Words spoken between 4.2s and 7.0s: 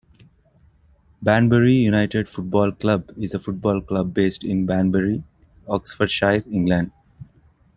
in Banbury, Oxfordshire, England.